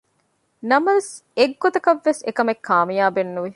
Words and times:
ނަމަވެސް 0.69 1.11
އެއްގޮތަކަށްވެސް 1.37 2.21
އެކަމެއް 2.25 2.61
ކާމިޔާބެއް 2.67 3.33
ނުވި 3.35 3.49